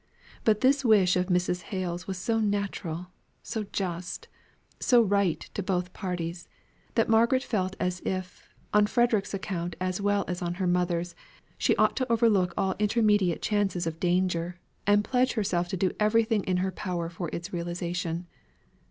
But 0.43 0.61
this 0.61 0.83
wish 0.83 1.15
of 1.15 1.27
Mrs. 1.27 1.61
Hale's 1.61 2.07
was 2.07 2.17
so 2.17 2.39
natural, 2.39 3.11
so 3.43 3.65
just, 3.71 4.27
so 4.79 4.99
right 4.99 5.39
to 5.53 5.61
both 5.61 5.93
parties, 5.93 6.47
that 6.95 7.07
Margaret 7.07 7.43
felt 7.43 7.75
as 7.79 7.99
if, 7.99 8.49
on 8.73 8.87
Frederick's 8.87 9.35
account 9.35 9.75
as 9.79 10.01
well 10.01 10.25
as 10.27 10.41
on 10.41 10.55
her 10.55 10.65
mother's, 10.65 11.13
she 11.55 11.75
ought 11.75 11.95
to 11.97 12.11
overlook 12.11 12.51
all 12.57 12.73
intermediate 12.79 13.43
chances 13.43 13.85
of 13.85 13.99
danger, 13.99 14.59
and 14.87 15.03
pledge 15.03 15.33
herself 15.33 15.67
to 15.67 15.77
do 15.77 15.91
everything 15.99 16.43
in 16.45 16.57
her 16.65 16.71
power 16.71 17.07
for 17.07 17.29
its 17.31 17.53
realization. 17.53 18.25